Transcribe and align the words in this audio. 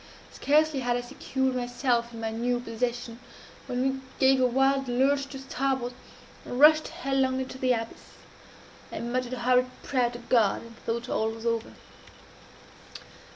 Scarcely 0.31 0.79
had 0.79 0.97
I 0.97 1.01
secured 1.01 1.55
myself 1.55 2.11
in 2.11 2.19
my 2.21 2.31
new 2.31 2.59
position, 2.59 3.19
when 3.67 3.83
we 3.87 3.99
gave 4.17 4.41
a 4.41 4.47
wild 4.47 4.87
lurch 4.87 5.27
to 5.27 5.37
starboard, 5.37 5.93
and 6.43 6.59
rushed 6.59 6.87
headlong 6.87 7.39
into 7.39 7.59
the 7.59 7.73
abyss. 7.73 8.15
I 8.91 8.97
muttered 9.01 9.33
a 9.33 9.39
hurried 9.41 9.69
prayer 9.83 10.09
to 10.09 10.17
God, 10.17 10.63
and 10.63 10.75
thought 10.79 11.07
all 11.07 11.29
was 11.29 11.45
over. 11.45 11.73